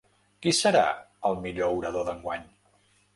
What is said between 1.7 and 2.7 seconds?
orador d’enguany?